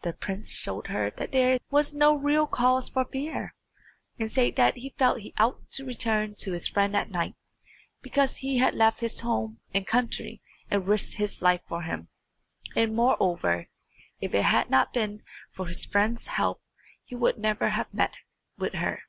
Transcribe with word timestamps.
The 0.00 0.14
prince 0.14 0.56
showed 0.56 0.86
her 0.86 1.10
that 1.18 1.32
there 1.32 1.58
was 1.70 1.92
no 1.92 2.14
real 2.14 2.46
cause 2.46 2.88
for 2.88 3.04
fear, 3.04 3.54
and 4.18 4.32
said 4.32 4.56
that 4.56 4.78
he 4.78 4.94
felt 4.96 5.20
he 5.20 5.34
ought 5.38 5.70
to 5.72 5.84
return 5.84 6.34
to 6.36 6.52
his 6.52 6.66
friend 6.66 6.96
at 6.96 7.10
night, 7.10 7.34
because 8.00 8.38
he 8.38 8.56
had 8.56 8.74
left 8.74 9.00
his 9.00 9.20
home 9.20 9.60
and 9.74 9.86
country 9.86 10.40
and 10.70 10.88
risked 10.88 11.18
his 11.18 11.42
life 11.42 11.60
for 11.68 11.82
him; 11.82 12.08
and, 12.74 12.94
moreover, 12.96 13.68
if 14.22 14.32
it 14.34 14.44
had 14.44 14.70
not 14.70 14.94
been 14.94 15.22
for 15.52 15.66
his 15.66 15.84
friend's 15.84 16.28
help 16.28 16.62
he 17.04 17.14
would 17.14 17.36
never 17.36 17.68
have 17.68 17.92
met 17.92 18.14
with 18.56 18.72
her. 18.72 19.02